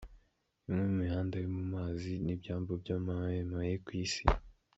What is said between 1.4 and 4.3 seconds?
yo mu mazi n’ibyambu byamamaye ku isi.